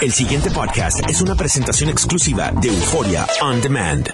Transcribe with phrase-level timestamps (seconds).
[0.00, 4.08] El siguiente podcast es una presentación exclusiva de Euforia On Demand.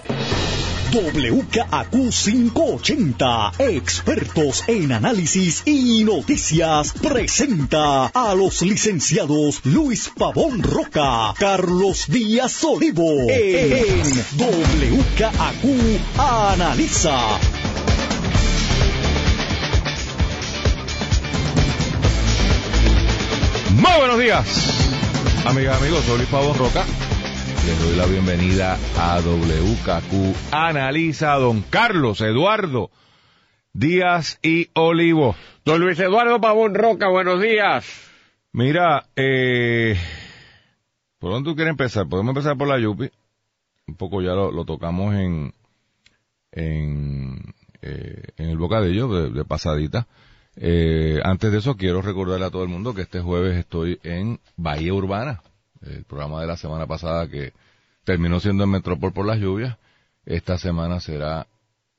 [0.91, 12.07] WKAQ 580, expertos en análisis y noticias, presenta a los licenciados Luis Pavón Roca, Carlos
[12.09, 14.07] Díaz Olivo, en
[14.39, 15.65] WKAQ
[16.17, 17.39] Analiza.
[23.75, 24.47] Muy buenos días,
[25.47, 26.05] amigas, amigos.
[26.05, 26.85] Soy Luis Pavón Roca.
[27.67, 30.53] Les doy la bienvenida a WKQ.
[30.53, 32.91] Analiza a don Carlos Eduardo
[33.73, 35.35] Díaz y Olivo.
[35.65, 37.87] Don Luis Eduardo Pavón Roca, buenos días.
[38.53, 39.97] Mira, eh,
[41.19, 42.09] ¿por dónde tú quieres empezar?
[42.09, 43.11] Podemos empezar por la Yupi.
[43.87, 45.53] Un poco ya lo, lo tocamos en,
[46.53, 50.07] en, eh, en el bocadillo de, de pasadita.
[50.57, 54.39] Eh, antes de eso, quiero recordarle a todo el mundo que este jueves estoy en
[54.57, 55.43] Bahía Urbana,
[55.83, 57.53] el programa de la semana pasada que
[58.05, 59.77] terminó siendo en Metropol por las lluvias.
[60.27, 61.47] Esta semana será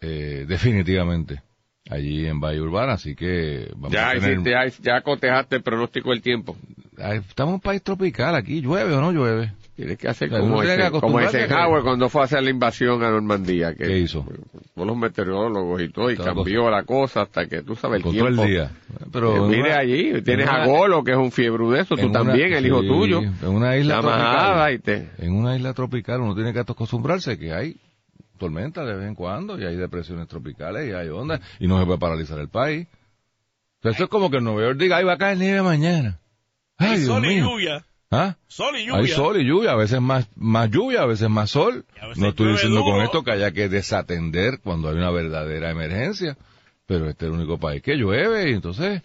[0.01, 1.41] eh, definitivamente
[1.89, 4.31] allí en Bahía Urbana, así que vamos Ya, a tener...
[4.39, 6.55] hiciste, ya, ya cotejaste el pronóstico del tiempo.
[6.97, 9.51] Estamos en un país tropical aquí, llueve o no llueve.
[9.75, 12.49] Tienes que hacer como, ese, que como a que- Eisenhower cuando fue a hacer la
[12.49, 13.73] invasión a Normandía.
[13.75, 14.25] Que ¿Qué hizo?
[14.73, 18.11] Con los meteorólogos y todo, y cambió la cosa hasta que tú sabes el Con
[18.13, 18.31] tiempo.
[18.31, 18.71] todo el día.
[19.11, 21.65] Pero Eh, en mire una- allí, tienes en a una- Golo, que es un fiebre
[21.67, 23.19] de eso, tú en una- también, el hijo sí, tuyo.
[23.21, 24.23] En una isla La tropical.
[24.25, 25.09] majada y te...
[25.17, 27.75] En una isla tropical uno tiene que acostumbrarse que hay
[28.37, 31.85] tormentas de vez en cuando y hay depresiones tropicales y hay ondas y no se
[31.85, 32.87] puede paralizar el país.
[33.79, 36.19] Entonces, eso es como que en Nueva York diga, ay, va a caer nieve mañana.
[36.77, 37.49] Ay, Dios sol y mío.
[37.49, 37.85] lluvia.
[38.11, 38.35] ¿Ah?
[38.47, 38.99] Sol y lluvia.
[39.01, 41.85] Hay sol y lluvia, a veces más, más lluvia, a veces más sol.
[42.15, 46.37] No estoy diciendo con esto que haya que desatender cuando hay una verdadera emergencia,
[46.85, 49.01] pero este es el único país que llueve y entonces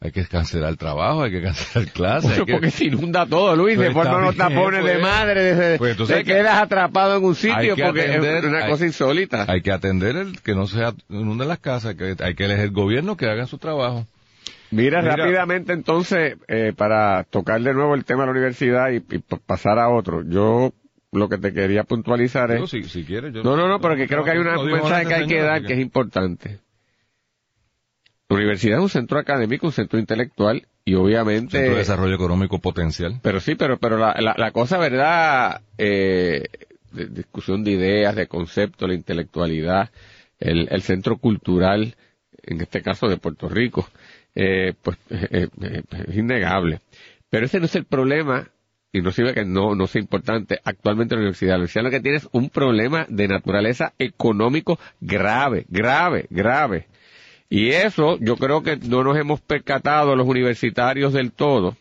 [0.00, 2.42] hay que cancelar el trabajo, hay que cancelar clases.
[2.42, 5.02] que- porque se inunda todo, Luis, Pues bien, tapones de pues.
[5.02, 8.44] madre, desde- Pues entonces te que- quedas atrapado en un sitio que porque atender- es
[8.44, 9.46] una hay- cosa insólita.
[9.48, 13.16] Hay que atender el que no se inunden las casas, que hay que elegir gobierno
[13.16, 14.06] que hagan su trabajo.
[14.72, 15.16] Mira, Mira.
[15.16, 19.90] rápidamente entonces, eh, para tocar de nuevo el tema de la universidad y, pasar a
[19.90, 20.72] otro, yo
[21.12, 22.70] lo que te quería puntualizar es...
[22.70, 25.06] si, si quieres, yo No, no, no, pero que creo que hay una- no mensaje
[25.06, 26.58] que hay que dar que es importante.
[28.30, 31.58] La universidad es un centro académico, un centro intelectual y obviamente...
[31.58, 33.20] Centro de Desarrollo Económico Potencial.
[33.22, 35.60] Pero sí, pero, pero la, la, la cosa, ¿verdad?
[35.76, 36.44] Eh,
[36.92, 39.90] de discusión de ideas, de conceptos, la intelectualidad,
[40.40, 41.94] el, el centro cultural,
[42.42, 43.86] en este caso de Puerto Rico,
[44.34, 46.80] eh, pues eh, eh, es innegable.
[47.30, 48.48] Pero ese no es el problema,
[48.92, 51.52] y no sirve que no, no sea importante actualmente en la universidad.
[51.52, 56.88] La universidad lo que tiene es un problema de naturaleza económico grave, grave, grave.
[57.48, 61.76] Y eso yo creo que no nos hemos percatado los universitarios del todo.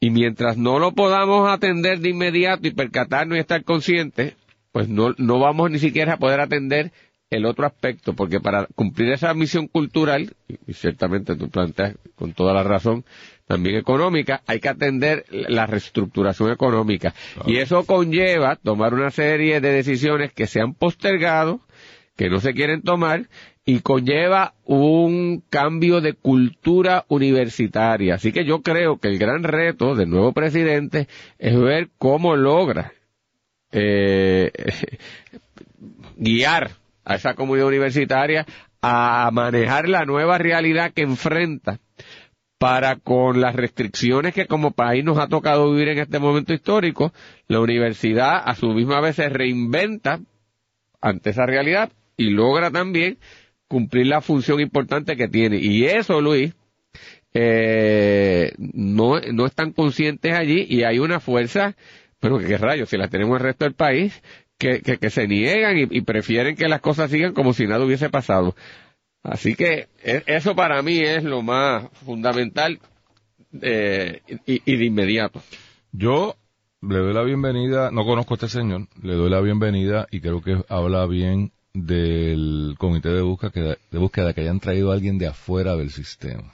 [0.00, 4.34] Y mientras no lo podamos atender de inmediato y percatarnos y estar conscientes,
[4.70, 6.92] pues no, no vamos ni siquiera a poder atender
[7.30, 10.34] el otro aspecto, porque para cumplir esa misión cultural,
[10.66, 13.04] y- ciertamente tú planteas con toda la razón,
[13.46, 17.14] también económica, hay que atender la reestructuración económica.
[17.46, 21.60] Y eso conlleva tomar una serie de decisiones que se han postergado,
[22.16, 23.28] que no se quieren tomar,
[23.64, 28.14] y conlleva un cambio de cultura universitaria.
[28.14, 31.06] Así que yo creo que el gran reto del nuevo presidente
[31.38, 32.92] es ver cómo logra
[33.72, 34.50] eh,
[36.16, 36.70] guiar
[37.08, 38.46] a esa comunidad universitaria
[38.82, 41.80] a manejar la nueva realidad que enfrenta
[42.58, 47.12] para con las restricciones que como país nos ha tocado vivir en este momento histórico,
[47.46, 50.20] la universidad a su misma vez se reinventa
[51.00, 53.18] ante esa realidad y logra también
[53.68, 55.58] cumplir la función importante que tiene.
[55.58, 56.54] Y eso, Luis,
[57.32, 61.74] eh, no, están conscientes allí y hay una fuerza,
[62.20, 64.20] pero qué rayos, si la tenemos en el resto del país,
[64.58, 68.10] que, que, que se niegan y, prefieren que las cosas sigan como si nada hubiese
[68.10, 68.54] pasado.
[69.22, 72.78] Así que e- eso para mí es lo más fundamental
[73.62, 75.40] eh, y, y de inmediato.
[75.92, 76.36] Yo
[76.82, 80.42] le doy la bienvenida, no conozco a este señor, le doy la bienvenida y creo
[80.42, 85.28] que habla bien del comité de búsqueda, de búsqueda que hayan traído a alguien de
[85.28, 86.52] afuera del sistema.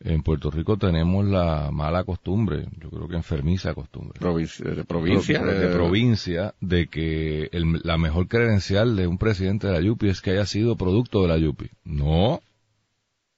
[0.00, 5.42] En Puerto Rico tenemos la mala costumbre, yo creo que enfermiza costumbre, Provincia, de provincia,
[5.42, 9.80] de, de de- provincia, de que el- la mejor credencial de un presidente de la
[9.80, 11.70] Yupi es que haya sido producto de la Yupi.
[11.84, 12.40] No.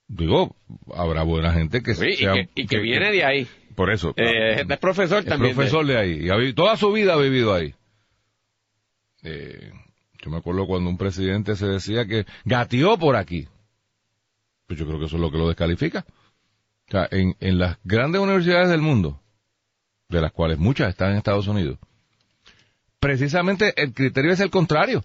[0.08, 0.56] Digo,
[0.94, 3.46] habrá buena gente que Sí, y, sea- que, y que viene de ahí.
[3.76, 4.12] Por eso.
[4.16, 5.50] Eh, es profesor Es también.
[5.52, 6.26] de- profesor de ahí.
[6.26, 7.72] Y ha toda su vida ha vivido ahí.
[9.22, 9.70] Eh,
[10.20, 13.46] yo me acuerdo cuando un presidente se decía que gateó por aquí.
[14.66, 16.05] Pues yo creo que eso es lo que lo descalifica.
[16.88, 19.20] O sea, en, en las grandes universidades del mundo,
[20.08, 21.79] de las cuales muchas están en Estados Unidos,
[22.99, 25.05] precisamente el criterio es el contrario.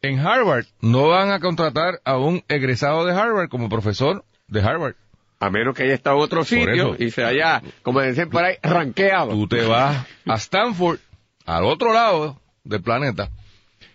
[0.00, 4.96] En Harvard no van a contratar a un egresado de Harvard como profesor de Harvard.
[5.38, 8.56] A menos que haya estado en otro sitio y se haya, como dicen por ahí,
[8.62, 9.30] ranqueado.
[9.30, 10.98] Tú te vas a Stanford,
[11.46, 13.30] al otro lado del planeta,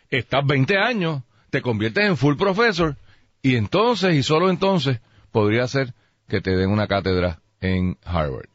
[0.09, 2.95] estás 20 años, te conviertes en full professor
[3.41, 4.99] y entonces y solo entonces
[5.31, 5.93] podría ser
[6.27, 8.49] que te den una cátedra en Harvard.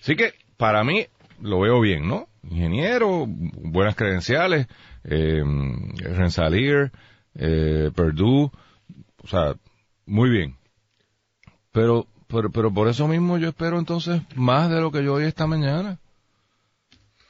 [0.00, 1.06] Así que para mí
[1.40, 2.28] lo veo bien, ¿no?
[2.42, 4.66] Ingeniero, buenas credenciales,
[5.04, 5.42] eh,
[5.96, 6.92] Rensselaer,
[7.34, 8.50] eh, Purdue,
[9.22, 9.54] o sea,
[10.06, 10.56] muy bien.
[11.72, 15.24] Pero, pero, pero por eso mismo yo espero entonces más de lo que yo oí
[15.24, 15.98] esta mañana.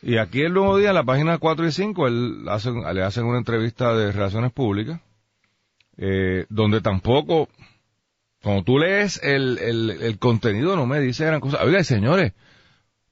[0.00, 3.38] Y aquí el nuevo día, en la página 4 y 5, él le hacen una
[3.38, 5.00] entrevista de relaciones públicas,
[5.96, 7.49] eh, donde tampoco,
[8.49, 11.62] cuando tú lees el, el, contenido, no me dice gran cosa.
[11.62, 12.33] Oiga, señores,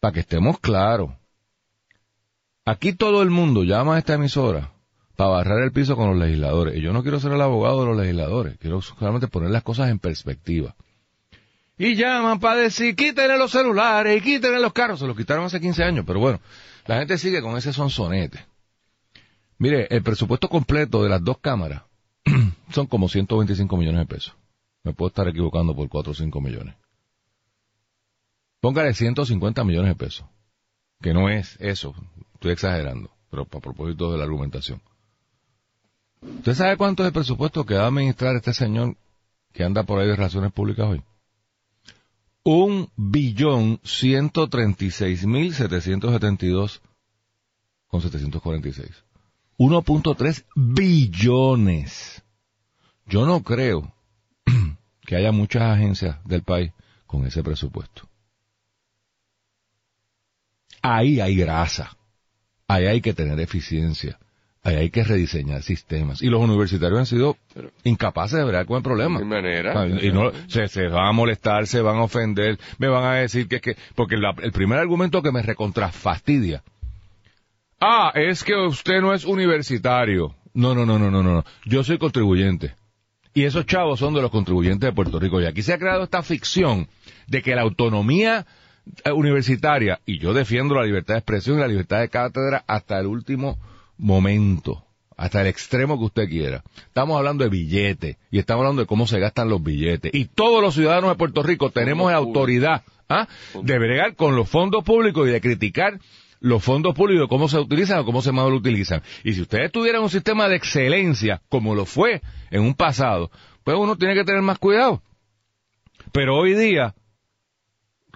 [0.00, 1.10] para que estemos claros,
[2.64, 4.72] aquí todo el mundo llama a esta emisora
[5.14, 6.78] para barrar el piso con los legisladores.
[6.78, 9.90] Y yo no quiero ser el abogado de los legisladores, quiero solamente poner las cosas
[9.90, 10.74] en perspectiva.
[11.76, 15.00] Y llaman para decir, quítenle los celulares y quítenle los carros.
[15.00, 16.40] Se los quitaron hace 15 años, pero bueno,
[16.86, 18.42] la gente sigue con ese sonsonete.
[19.58, 21.82] Mire, el presupuesto completo de las dos cámaras
[22.72, 24.34] son como 125 millones de pesos.
[24.86, 26.76] Me puedo estar equivocando por 4 o 5 millones.
[28.60, 30.28] Póngale 150 millones de pesos.
[31.02, 31.92] Que no es eso.
[32.34, 33.10] Estoy exagerando.
[33.28, 34.80] Pero a propósito de la argumentación.
[36.22, 38.96] ¿Usted sabe cuánto es el presupuesto que va a administrar este señor
[39.52, 41.02] que anda por ahí de relaciones públicas hoy?
[42.44, 46.80] Un billón ciento treinta y seis mil setecientos setenta y dos
[47.88, 49.04] con setecientos cuarenta y seis.
[49.58, 52.22] 1.3 billones.
[53.06, 53.95] Yo no creo
[55.06, 56.72] que haya muchas agencias del país
[57.06, 58.08] con ese presupuesto.
[60.82, 61.96] Ahí hay grasa.
[62.68, 64.18] Ahí hay que tener eficiencia.
[64.62, 66.20] Ahí hay que rediseñar sistemas.
[66.22, 67.36] Y los universitarios han sido
[67.84, 69.20] incapaces de ver con el problema.
[69.20, 69.86] De manera.
[69.86, 73.46] Y no, se, se, van a molestar, se van a ofender, me van a decir
[73.46, 76.64] que es que, porque la, el primer argumento que me recontrafastidia.
[77.80, 80.34] Ah, es que usted no es universitario.
[80.52, 81.44] No, no, no, no, no, no.
[81.64, 82.74] Yo soy contribuyente.
[83.36, 85.42] Y esos chavos son de los contribuyentes de Puerto Rico.
[85.42, 86.88] Y aquí se ha creado esta ficción
[87.26, 88.46] de que la autonomía
[89.14, 93.04] universitaria, y yo defiendo la libertad de expresión y la libertad de cátedra hasta el
[93.06, 93.58] último
[93.98, 94.86] momento,
[95.18, 96.62] hasta el extremo que usted quiera.
[96.86, 100.14] Estamos hablando de billetes y estamos hablando de cómo se gastan los billetes.
[100.14, 103.28] Y todos los ciudadanos de Puerto Rico tenemos la autoridad ¿ah?
[103.62, 106.00] de bregar con los fondos públicos y de criticar
[106.40, 109.02] los fondos públicos, cómo se utilizan o cómo se mal utilizan.
[109.24, 113.30] Y si ustedes tuvieran un sistema de excelencia, como lo fue en un pasado,
[113.64, 115.02] pues uno tiene que tener más cuidado.
[116.12, 116.94] Pero hoy día,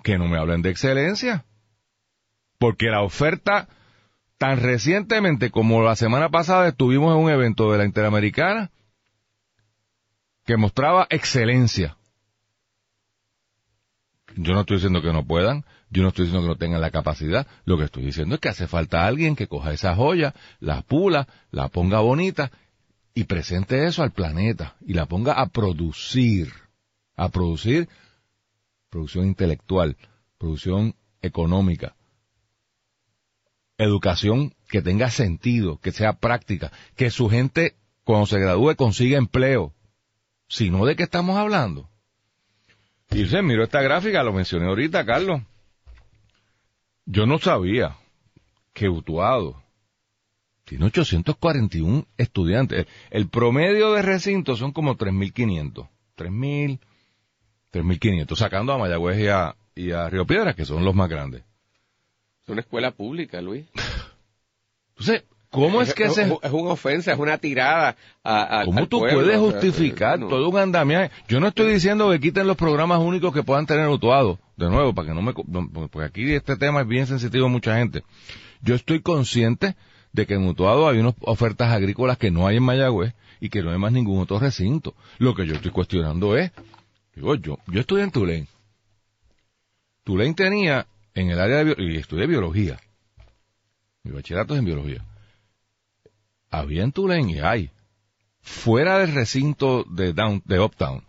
[0.02, 1.44] que no me hablen de excelencia,
[2.58, 3.68] porque la oferta
[4.38, 8.70] tan recientemente como la semana pasada estuvimos en un evento de la Interamericana
[10.46, 11.96] que mostraba excelencia.
[14.36, 16.90] Yo no estoy diciendo que no puedan, yo no estoy diciendo que no tengan la
[16.90, 20.82] capacidad, lo que estoy diciendo es que hace falta alguien que coja esa joya, la
[20.82, 22.50] pula, la ponga bonita
[23.14, 26.52] y presente eso al planeta y la ponga a producir,
[27.16, 27.88] a producir
[28.88, 29.96] producción intelectual,
[30.38, 31.96] producción económica,
[33.78, 37.74] educación que tenga sentido, que sea práctica, que su gente
[38.04, 39.74] cuando se gradúe consiga empleo.
[40.48, 41.88] Si no, ¿de qué estamos hablando?
[43.12, 45.42] Y se miró esta gráfica, lo mencioné ahorita, Carlos.
[47.06, 47.96] Yo no sabía
[48.72, 49.62] que Utuado
[50.64, 52.86] tiene 841 estudiantes.
[53.10, 55.88] El promedio de recinto son como 3.500.
[56.16, 56.78] 3.000,
[57.72, 61.42] 3.500, sacando a Mayagüez y a, y a Río Piedras, que son los más grandes.
[62.42, 63.66] Es una escuela pública, Luis.
[64.90, 66.22] Entonces, ¿cómo es, es que es, se...
[66.42, 69.20] Es una ofensa, es una tirada a, a ¿Cómo al tú pueblo?
[69.20, 70.28] puedes justificar no.
[70.28, 71.10] todo un andamiaje?
[71.28, 74.94] Yo no estoy diciendo que quiten los programas únicos que puedan tener Utuado, de nuevo,
[74.94, 75.32] para que no me...
[75.32, 78.02] Porque aquí este tema es bien sensitivo a mucha gente.
[78.62, 79.76] Yo estoy consciente
[80.12, 83.62] de que en Utuado hay unas ofertas agrícolas que no hay en Mayagüez y que
[83.62, 84.94] no hay más ningún otro recinto.
[85.18, 86.50] Lo que yo estoy cuestionando es,
[87.14, 88.46] digo yo, yo estudié en Tulane.
[90.04, 92.78] Tulane tenía en el área de y estudié biología.
[94.02, 95.04] Mi bachillerato es en biología.
[96.50, 97.70] Había en Tulane y hay
[98.40, 101.04] fuera del recinto de down, de Uptown,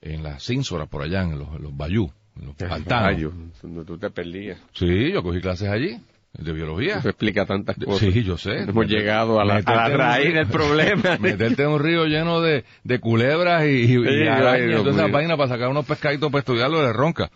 [0.00, 3.32] en las Cínsoras por allá, en los, en los Bayou, en los pantanos.
[3.62, 4.58] Donde tú te perdías.
[4.72, 6.00] Sí, yo cogí clases allí,
[6.32, 6.98] de biología.
[6.98, 8.12] Eso explica tantas cosas.
[8.12, 8.58] Sí, yo sé.
[8.60, 11.16] Hemos llegado a la, a la Meterte en un raíz río- del problema.
[11.20, 15.10] Meterte en un río lleno de, de culebras y, y, arañas y esas mío.
[15.12, 17.30] vainas para sacar unos pescaditos para estudiarlo de ronca.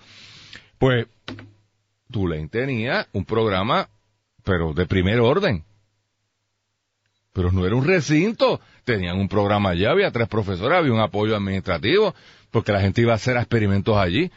[0.78, 1.06] Pues,
[2.10, 3.88] Tulane tenía un programa,
[4.44, 5.64] pero de primer orden.
[7.32, 11.34] Pero no era un recinto, tenían un programa allá, había tres profesores, había un apoyo
[11.34, 12.14] administrativo,
[12.50, 14.30] porque la gente iba a hacer experimentos allí.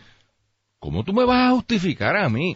[0.80, 2.56] ¿Cómo tú me vas a justificar a mí?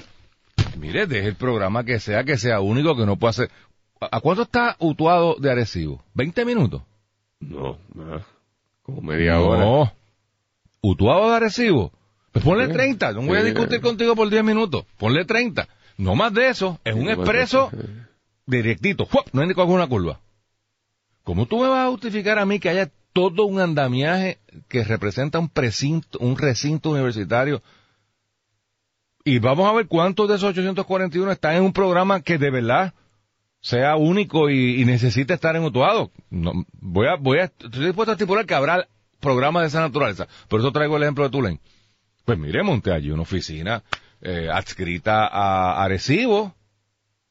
[0.77, 3.49] Mire, deje el programa que sea, que sea único, que no pueda hacer.
[3.99, 6.01] ¿A cuánto está Utuado de Arecibo?
[6.15, 6.83] ¿20 minutos?
[7.41, 8.25] No, nada.
[8.83, 9.65] Como media hora.
[9.65, 9.93] No.
[10.81, 11.91] Utuado de Arecibo.
[12.31, 13.13] Pues ponle 30.
[13.13, 14.85] No voy a discutir contigo por 10 minutos.
[14.97, 15.67] Ponle 30.
[15.97, 16.79] No más de eso.
[16.85, 17.71] Es un expreso
[18.45, 19.07] directito.
[19.33, 20.19] No hay ni una curva.
[21.29, 25.37] ¿Cómo tú me vas a justificar a mí que haya todo un andamiaje que representa
[25.37, 25.51] un
[26.21, 27.61] un recinto universitario?
[29.23, 32.95] Y vamos a ver cuántos de esos 841 están en un programa que de verdad
[33.61, 36.09] sea único y, necesite estar en Utuado.
[36.31, 38.87] No, voy a, voy a, estoy dispuesto a estipular que habrá
[39.19, 40.27] programas de esa naturaleza.
[40.47, 41.59] Por eso traigo el ejemplo de Tulane.
[42.25, 43.83] Pues mire, monté allí una oficina
[44.19, 46.55] eh, adscrita a Arecibo,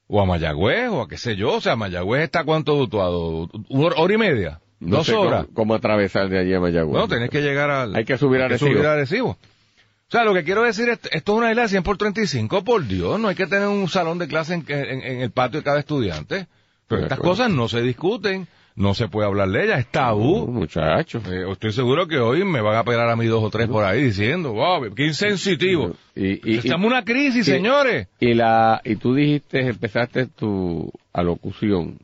[0.08, 1.54] o a Mayagüez, o a qué sé yo.
[1.54, 5.46] O sea, Mayagüez está cuánto dutuado, una hora y media, dos horas.
[5.54, 6.98] Cómo, atravesar de allí a Mayagüez.
[6.98, 7.94] No, tenés que llegar al...
[7.94, 8.72] Hay que subir a Arecibo.
[8.72, 9.30] subir a Arecibo.
[9.30, 12.64] O sea, lo que quiero decir es, esto es una isla de 100 por 35,
[12.64, 15.64] por Dios, no hay que tener un salón de clase en, en el patio de
[15.64, 16.46] cada estudiante.
[16.86, 20.46] Pero estas cosas no se discuten no se puede hablar de ella, es tabú.
[20.46, 21.24] muchachos.
[21.26, 23.84] Eh, estoy seguro que hoy me van a pegar a mí dos o tres por
[23.84, 25.96] ahí diciendo, wow, qué insensitivo.
[26.14, 28.06] Y, y, Estamos en una crisis, señores.
[28.20, 31.98] Y la, y tú dijiste, empezaste tu alocución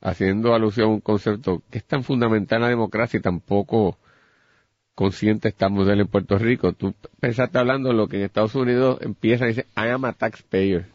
[0.00, 3.96] haciendo alusión a un concepto que es tan fundamental en la democracia y tampoco
[4.96, 6.72] consciente estamos de él en Puerto Rico.
[6.72, 10.12] Tú pensaste hablando de lo que en Estados Unidos empieza y dice, I am a
[10.12, 10.86] taxpayer.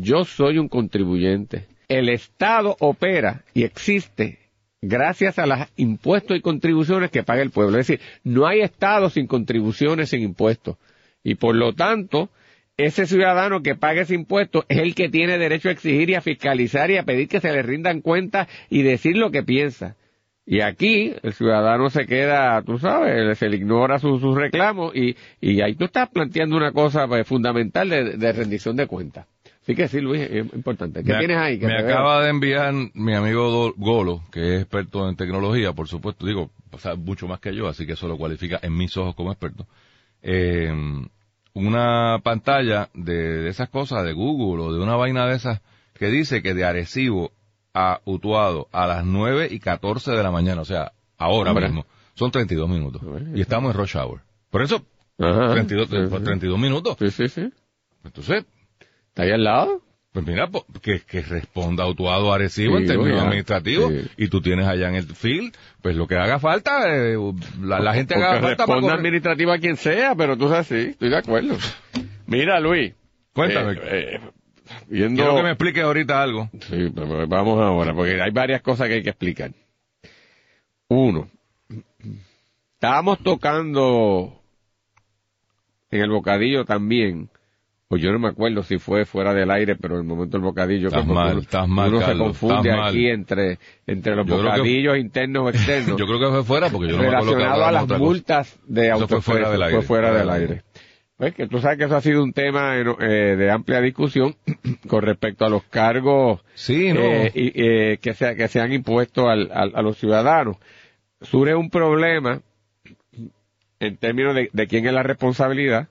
[0.00, 4.38] Yo soy un contribuyente el Estado opera y existe
[4.82, 7.78] gracias a los impuestos y contribuciones que paga el pueblo.
[7.78, 10.76] Es decir, no hay Estado sin contribuciones, sin impuestos.
[11.22, 12.30] Y por lo tanto,
[12.76, 16.20] ese ciudadano que paga ese impuesto es el que tiene derecho a exigir y a
[16.20, 19.96] fiscalizar y a pedir que se le rindan cuentas y decir lo que piensa.
[20.48, 25.60] Y aquí el ciudadano se queda, tú sabes, se le ignora sus reclamos y, y
[25.60, 29.26] ahí tú estás planteando una cosa pues, fundamental de rendición de cuentas.
[29.66, 31.02] Sí que sí, Luis, es importante.
[31.02, 31.58] ¿Qué tienes ahí?
[31.58, 36.50] me acaba de enviar mi amigo Golo, que es experto en tecnología, por supuesto, digo,
[36.70, 39.66] o mucho más que yo, así que eso lo cualifica en mis ojos como experto.
[40.22, 40.72] Eh,
[41.54, 45.60] una pantalla de, esas cosas de Google o de una vaina de esas
[45.94, 47.32] que dice que de Arecibo
[47.74, 52.30] a Utuado a las 9 y 14 de la mañana, o sea, ahora mismo, son
[52.30, 53.02] 32 minutos.
[53.34, 54.20] Y estamos en rush hour.
[54.48, 56.96] Por eso, 32, 32 minutos.
[57.00, 57.52] Sí, sí, sí.
[58.04, 58.44] Entonces,
[59.16, 59.80] ¿Está ahí al lado?
[60.12, 60.46] Pues mira,
[60.82, 65.56] que, que responda Autuado Arecibo en términos administrativos y tú tienes allá en el field,
[65.80, 67.16] pues lo que haga falta, eh,
[67.62, 71.16] la, gente haga falta responda administrativa a quien sea, pero tú sabes, sí, estoy de
[71.16, 71.56] acuerdo.
[72.26, 72.92] Mira, Luis.
[73.32, 73.72] Cuéntame.
[73.72, 73.78] Eh,
[74.16, 74.20] eh,
[74.86, 75.22] viendo...
[75.22, 76.50] Quiero que me expliques ahorita algo.
[76.68, 79.50] Sí, pues vamos ahora, porque hay varias cosas que hay que explicar.
[80.88, 81.30] Uno,
[82.74, 84.42] estábamos tocando
[85.90, 87.30] en el bocadillo también
[87.88, 90.44] pues yo no me acuerdo si fue fuera del aire, pero en el momento del
[90.44, 95.44] bocadillo, estás mal, uno, estás mal, uno se confunde aquí entre, entre los bocadillos internos
[95.44, 95.96] o externos.
[95.98, 99.20] yo creo que fue fuera porque yo no Relacionado a las multas de auto fue
[99.22, 99.76] fuera del aire.
[99.76, 100.62] Fue fuera del aire.
[101.16, 104.34] Pues que tú sabes que eso ha sido un tema eh, de amplia discusión
[104.88, 107.00] con respecto a los cargos sí, no.
[107.00, 110.56] eh, y, eh, que, se, que se han impuesto al, a los ciudadanos.
[111.22, 112.42] Surge un problema
[113.78, 115.88] en términos de, de quién es la responsabilidad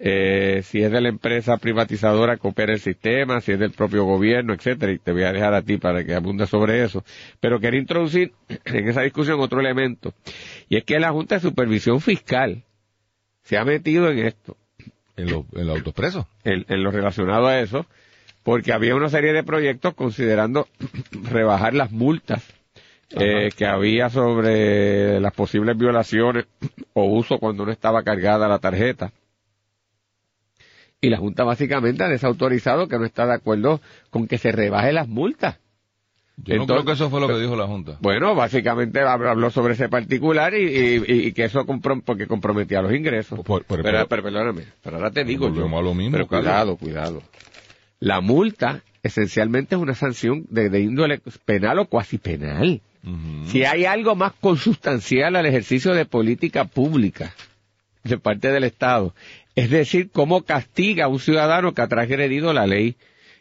[0.00, 4.04] eh, si es de la empresa privatizadora que opera el sistema, si es del propio
[4.04, 7.04] gobierno, etcétera, y te voy a dejar a ti para que abundes sobre eso.
[7.40, 8.32] Pero quería introducir
[8.64, 10.14] en esa discusión otro elemento,
[10.68, 12.62] y es que la Junta de Supervisión Fiscal
[13.42, 14.56] se ha metido en esto.
[15.16, 15.82] En lo, en los
[16.44, 17.86] En, en lo relacionado a eso,
[18.44, 20.68] porque había una serie de proyectos considerando
[21.30, 22.46] rebajar las multas
[23.10, 26.46] eh, que había sobre las posibles violaciones
[26.92, 29.12] o uso cuando no estaba cargada la tarjeta
[31.00, 34.92] y la Junta básicamente ha desautorizado que no está de acuerdo con que se rebaje
[34.92, 35.58] las multas.
[36.44, 37.98] Yo no creo que eso fue lo que dijo la Junta.
[38.00, 41.66] Bueno, básicamente habló sobre ese particular y, que eso
[42.04, 43.40] porque comprometía los ingresos.
[43.44, 45.68] pero, pero, perdóname, pero ahora te digo yo.
[45.68, 47.22] Lo mismo, pero cuidado, cuidado.
[47.98, 52.80] La multa esencialmente es una sanción de, índole penal o cuasi penal.
[53.46, 57.32] Si hay algo más consustancial al ejercicio de política pública
[58.04, 59.14] de parte del Estado,
[59.58, 62.94] es decir, cómo castiga a un ciudadano que ha transgredido la ley,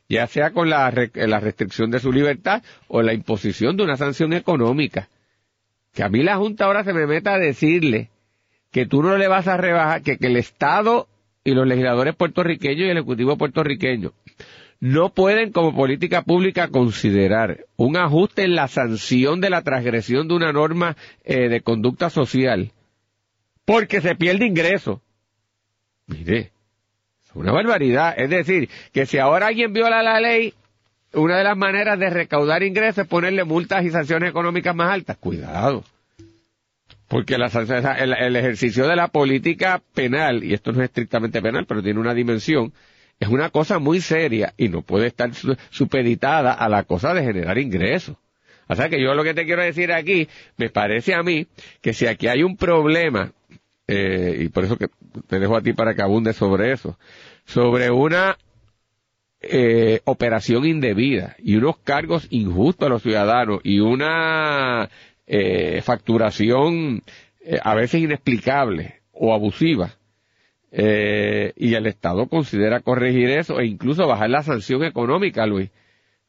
[0.09, 4.33] ya sea con la, la restricción de su libertad o la imposición de una sanción
[4.33, 5.09] económica.
[5.93, 8.09] Que a mí la Junta ahora se me meta a decirle
[8.71, 11.07] que tú no le vas a rebajar, que, que el Estado
[11.43, 14.11] y los legisladores puertorriqueños y el Ejecutivo puertorriqueño
[14.79, 20.33] no pueden como política pública considerar un ajuste en la sanción de la transgresión de
[20.33, 22.71] una norma eh, de conducta social
[23.65, 25.03] porque se pierde ingreso.
[26.07, 26.51] Mire,
[27.25, 28.13] es una barbaridad.
[28.17, 30.53] Es decir, que si ahora alguien viola la ley,
[31.13, 35.17] una de las maneras de recaudar ingresos es ponerle multas y sanciones económicas más altas.
[35.17, 35.83] Cuidado.
[37.07, 41.81] Porque el, el ejercicio de la política penal, y esto no es estrictamente penal, pero
[41.81, 42.73] tiene una dimensión,
[43.19, 45.31] es una cosa muy seria y no puede estar
[45.69, 48.17] supeditada a la cosa de generar ingresos.
[48.67, 51.47] O sea que yo lo que te quiero decir aquí, me parece a mí
[51.81, 53.31] que si aquí hay un problema,
[53.87, 54.87] eh, y por eso que
[55.27, 56.97] te dejo a ti para que abunde sobre eso,
[57.45, 58.37] sobre una
[59.41, 64.89] eh, operación indebida y unos cargos injustos a los ciudadanos y una
[65.25, 67.03] eh, facturación
[67.41, 69.97] eh, a veces inexplicable o abusiva,
[70.71, 75.71] eh, y el Estado considera corregir eso e incluso bajar la sanción económica, Luis.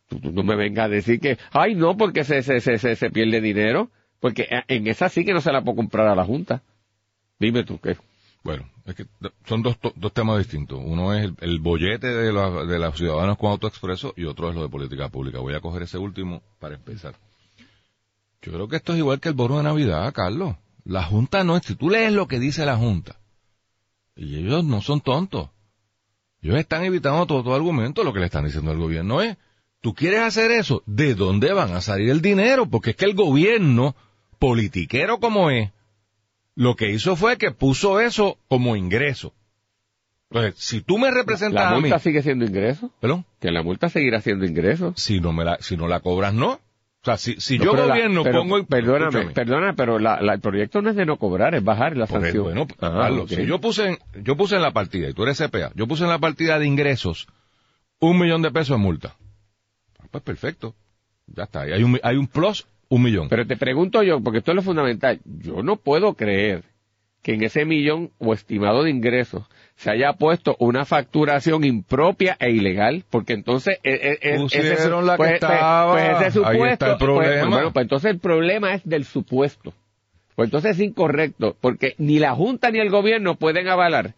[0.08, 3.40] Tú, no me vengas a decir que, ay, no, porque se, se, se, se, pierde
[3.40, 6.62] dinero, porque en esa sí que no se la puedo comprar a la Junta.
[7.38, 7.96] Dime tú qué.
[8.42, 9.06] Bueno, es que
[9.46, 10.80] son dos, dos temas distintos.
[10.82, 14.68] Uno es el, bollete de, de los ciudadanos con autoexpreso y otro es lo de
[14.68, 15.40] política pública.
[15.40, 17.14] Voy a coger ese último para empezar.
[18.42, 20.56] Yo creo que esto es igual que el bono de Navidad, Carlos.
[20.84, 23.16] La Junta no es, si tú lees lo que dice la Junta,
[24.16, 25.50] y ellos no son tontos.
[26.40, 28.04] Ellos están evitando todo, argumento.
[28.04, 29.36] Lo que le están diciendo al gobierno es,
[29.80, 32.66] tú quieres hacer eso, ¿de dónde van a salir el dinero?
[32.66, 33.96] Porque es que el gobierno,
[34.38, 35.70] politiquero como es,
[36.58, 39.32] lo que hizo fue que puso eso como ingreso.
[40.28, 41.74] Entonces, si tú me representas a mí...
[41.74, 42.90] ¿La multa sigue siendo ingreso?
[42.98, 43.24] ¿Perdón?
[43.38, 44.92] Que la multa seguirá siendo ingreso.
[44.96, 46.54] Si no me la, si no la cobras, no.
[46.54, 48.64] O sea, si, si yo gobierno pongo...
[48.64, 52.42] Perdóname, perdona, pero la, el proyecto no es de no cobrar, es bajar la sanción.
[52.42, 55.38] Bueno, ah, Carlos, si yo puse, en, yo puse en la partida, y tú eres
[55.38, 57.28] CPA, yo puse en la partida de ingresos
[58.00, 59.14] un millón de pesos de multa.
[60.00, 60.74] Ah, pues perfecto.
[61.28, 61.60] Ya está.
[61.60, 63.28] Hay un, hay un plus, un millón.
[63.28, 65.20] Pero te pregunto yo, porque esto es lo fundamental.
[65.24, 66.64] Yo no puedo creer
[67.22, 69.44] que en ese millón o estimado de ingresos
[69.76, 75.16] se haya puesto una facturación impropia e ilegal, porque entonces es, ese, la pues, que
[75.16, 77.48] pues, estaba, pues ese supuesto, ahí está el pues, problema.
[77.48, 79.74] bueno, pues entonces el problema es del supuesto.
[80.34, 84.14] Pues entonces es incorrecto, porque ni la Junta ni el gobierno pueden avalar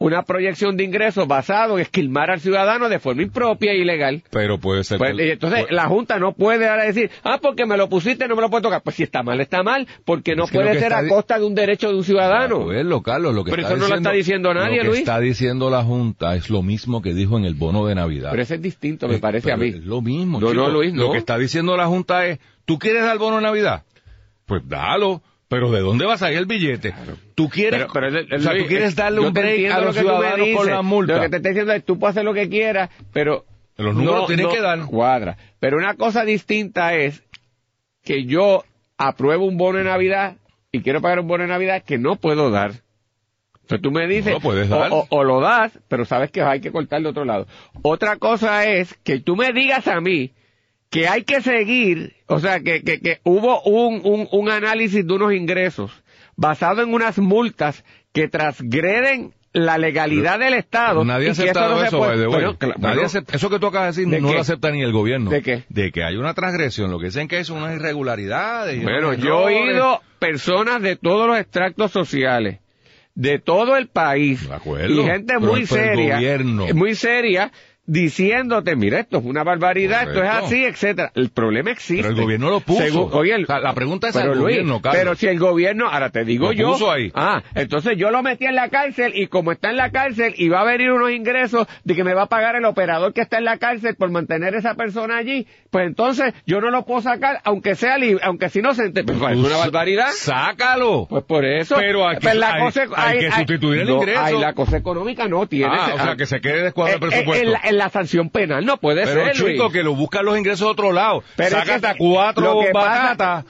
[0.00, 4.22] una proyección de ingresos basado en esquilmar al ciudadano de forma impropia e ilegal.
[4.30, 4.96] Pero puede ser.
[4.96, 8.40] Pues, entonces la Junta no puede ahora decir, ah, porque me lo pusiste, no me
[8.40, 8.82] lo puedo tocar.
[8.82, 11.90] Pues si está mal, está mal, porque no puede ser a costa de un derecho
[11.90, 12.64] de un ciudadano.
[12.64, 14.98] Pues, Carlos, lo que Pero eso no lo está diciendo nadie, lo que Luis.
[15.00, 18.30] está diciendo la Junta es lo mismo que dijo en el bono de Navidad.
[18.30, 19.68] Pero eso es distinto, me parece a mí.
[19.68, 20.40] Es lo mismo.
[20.40, 21.04] No, no, Luis, no.
[21.04, 23.84] Lo que está diciendo la Junta es, ¿tú quieres dar bono de Navidad?
[24.46, 26.94] Pues dalo pero ¿de dónde va a salir el billete?
[27.34, 30.82] Tú quieres, pero, o sea, tú quieres darle un break a los ciudadanos con la
[30.82, 31.16] multa.
[31.16, 33.44] Lo que te estoy diciendo es, tú puedes hacer lo que quieras, pero...
[33.76, 34.78] Los números tienen que dar.
[34.86, 35.36] Cuadra.
[35.58, 37.24] Pero una cosa distinta es
[38.04, 38.62] que yo
[38.96, 40.36] apruebo un bono de Navidad
[40.70, 42.70] y quiero pagar un bono de Navidad que no puedo dar.
[43.62, 47.08] Entonces tú me dices, O, o, lo das, pero sabes que hay que cortar de
[47.08, 47.48] otro lado.
[47.82, 50.30] Otra cosa es que tú me digas a mí
[50.90, 55.12] que hay que seguir, o sea, que, que, que hubo un, un, un análisis de
[55.12, 55.92] unos ingresos
[56.36, 61.04] basado en unas multas que transgreden la legalidad del Estado.
[61.04, 62.04] Nadie ha aceptado eso,
[63.32, 65.30] eso que tú acabas de decir no lo acepta ni el gobierno.
[65.30, 65.64] ¿De qué?
[65.68, 68.66] De que hay una transgresión, lo que dicen que es una irregularidad.
[68.82, 72.60] Bueno, yo he oído personas de todos los extractos sociales,
[73.14, 74.48] de todo el país,
[74.88, 76.20] y gente muy seria,
[76.74, 77.52] muy seria,
[77.90, 81.10] diciéndote, mira, esto es una barbaridad, esto es así, etcétera.
[81.16, 82.02] El problema existe.
[82.02, 82.80] Pero el gobierno lo puso.
[82.82, 86.72] la pregunta es pero al gobierno, Pero si el gobierno, ahora te digo lo yo.
[86.72, 87.10] Puso ahí.
[87.14, 90.48] Ah, entonces yo lo metí en la cárcel y como está en la cárcel y
[90.48, 93.38] va a venir unos ingresos de que me va a pagar el operador que está
[93.38, 97.40] en la cárcel por mantener esa persona allí, pues entonces yo no lo puedo sacar,
[97.42, 100.10] aunque sea libre, aunque si no se pues, es una barbaridad.
[100.12, 101.06] Sácalo.
[101.10, 101.74] Pues por eso.
[101.76, 104.38] Pero aquí pues la cosa, hay, que sustituir el ingreso.
[104.38, 105.74] la cosa económica no tiene.
[105.76, 107.58] Ah, o sea, que se quede descuadro el eh, eh, presupuesto.
[107.64, 110.92] En la, sanción penal no puede ser, chico, que lo buscan los ingresos de otro
[110.92, 111.22] lado.
[111.36, 113.44] Pero Sácate a cuatro batatas,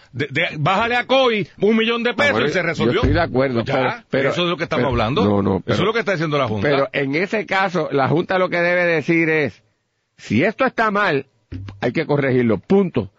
[0.59, 2.95] bájale a COI un millón de pesos y se resolvió.
[2.95, 3.65] Yo estoy de acuerdo.
[4.11, 5.25] pero, eso es lo que estamos hablando.
[5.25, 5.63] No, no.
[5.67, 6.69] eso es lo que está diciendo la Junta.
[6.69, 9.63] Pero en ese caso, la Junta lo que debe decir es,
[10.17, 11.27] si esto está mal,
[11.81, 13.11] hay que corregirlo, punto.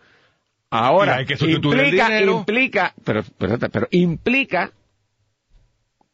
[0.69, 4.71] Ahora, hay que implica, implica, pero, pero, pero implica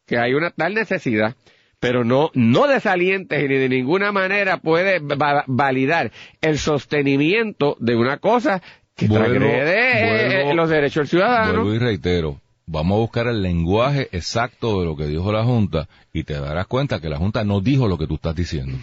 [0.04, 1.36] que hay una tal necesidad
[1.80, 5.00] pero no, no desalientes y ni de ninguna manera puede
[5.46, 8.62] validar el sostenimiento de una cosa
[8.96, 11.62] que transgrede eh, los derechos del ciudadano.
[11.62, 15.88] Vuelvo y reitero, vamos a buscar el lenguaje exacto de lo que dijo la Junta
[16.12, 18.76] y te darás cuenta que la Junta no dijo lo que tú estás diciendo.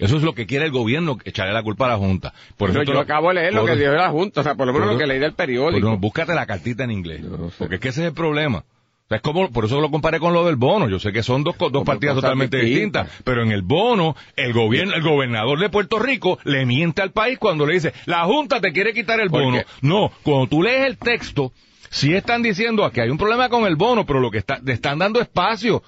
[0.00, 2.32] Eso es lo que quiere el gobierno, echarle la culpa a la Junta.
[2.56, 4.72] Por eso yo acabo de leer lo que dijo la Junta, o sea, por lo
[4.72, 5.86] menos lo que leí del periódico.
[5.86, 7.22] Pero búscate la cartita en inglés,
[7.58, 8.64] porque es que ese es el problema.
[9.10, 10.88] Es como, por eso lo comparé con lo del bono.
[10.88, 13.08] Yo sé que son dos, dos partidas totalmente distintas.
[13.24, 17.38] pero en el bono, el gobierno, el gobernador de Puerto Rico le miente al país
[17.38, 19.62] cuando le dice, la Junta te quiere quitar el bono.
[19.82, 21.52] No, cuando tú lees el texto,
[21.90, 24.72] sí están diciendo que hay un problema con el bono, pero lo que está, le
[24.72, 25.82] están dando espacio.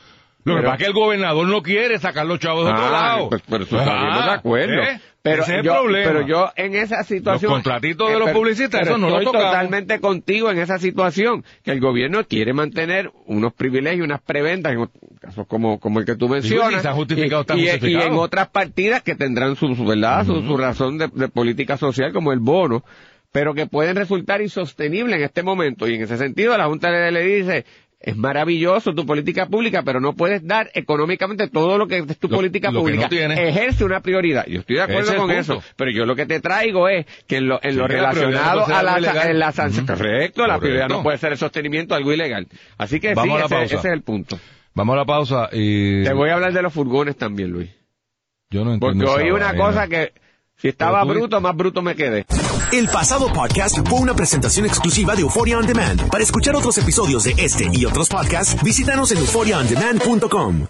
[0.45, 2.91] Lo que pasa es que el gobernador no quiere sacar los chavos de otro ah,
[2.91, 3.29] lado.
[3.31, 4.83] Pues, pero eso estamos de acuerdo.
[4.83, 5.01] ¿eh?
[5.25, 6.07] Pero Ese yo, problema.
[6.07, 7.51] Pero yo en esa situación...
[7.51, 11.71] Los contratitos de los publicistas, eso no estoy lo totalmente contigo en esa situación, que
[11.71, 14.87] el gobierno quiere mantener unos privilegios, unas preventas, en
[15.19, 16.85] casos como, como el que tú mencionas,
[17.57, 22.31] y, en otras partidas que tendrán su, verdad, su, razón de, de política social, como
[22.31, 22.85] el bono,
[23.33, 25.89] pero que pueden resultar insostenibles en este momento.
[25.89, 27.65] Y en ese sentido, la Junta le, le dice,
[28.05, 32.29] es maravilloso tu política pública, pero no puedes dar económicamente todo lo que es tu
[32.29, 33.09] política pública.
[33.11, 34.45] Ejerce una prioridad.
[34.47, 37.49] Yo estoy de acuerdo con eso, pero yo lo que te traigo es que en
[37.49, 41.33] lo, en lo relacionado a la, en la sanción, correcto, la prioridad no puede ser
[41.33, 42.47] el sostenimiento de algo ilegal.
[42.77, 43.29] Así que sí,
[43.63, 44.39] ese, es el punto.
[44.75, 46.03] Vamos a la pausa y...
[46.03, 47.71] Te voy a hablar de los furgones también, Luis.
[48.51, 50.13] Yo no entiendo Porque oí una cosa que
[50.57, 52.27] si estaba bruto, más bruto me quedé.
[52.73, 56.09] El pasado podcast fue una presentación exclusiva de Euphoria On Demand.
[56.09, 60.63] Para escuchar otros episodios de este y otros podcasts, visítanos en euphoriaondemand.com.